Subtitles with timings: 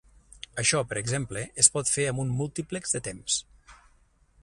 [0.63, 3.41] Això per exemple es pot fer amb un múltiplex de temps.